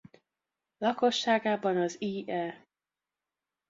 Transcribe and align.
Lakosságában 0.77 1.77
az 1.77 1.95
i.e. 2.01 2.67